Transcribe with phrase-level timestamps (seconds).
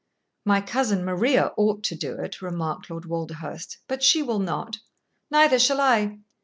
[0.45, 4.77] "My cousin Maria ought to do it," remarked Lord Walderhurst, "but she will not
[5.29, 6.17] neither shall I.